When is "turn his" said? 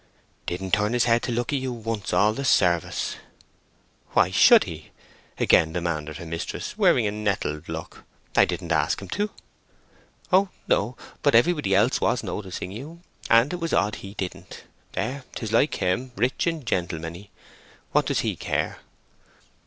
0.73-1.03